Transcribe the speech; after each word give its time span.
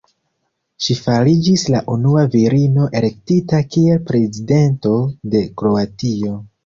Ŝi 0.85 0.95
fariĝis 1.01 1.65
la 1.75 1.81
unua 1.95 2.23
virino 2.35 2.87
elektita 3.01 3.61
kiel 3.75 4.03
prezidento 4.09 4.95
de 5.35 5.45
Kroatio. 5.61 6.35